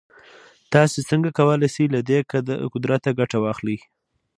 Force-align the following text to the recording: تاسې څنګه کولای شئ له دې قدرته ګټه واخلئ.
تاسې 0.73 0.99
څنګه 1.09 1.29
کولای 1.37 1.69
شئ 1.75 1.85
له 1.95 1.99
دې 2.09 2.19
قدرته 2.73 3.09
ګټه 3.19 3.37
واخلئ. 3.41 3.77